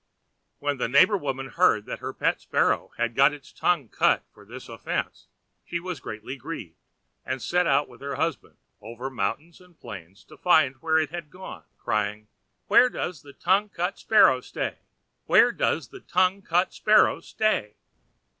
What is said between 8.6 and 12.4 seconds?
over mountains and plains to find where it had gone, crying: